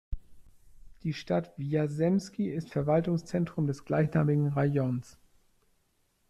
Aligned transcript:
Die 1.03 1.13
Stadt 1.13 1.53
Wjasemski 1.59 2.49
ist 2.49 2.71
Verwaltungszentrum 2.71 3.67
des 3.67 3.85
gleichnamigen 3.85 4.47
Rajons. 4.47 5.19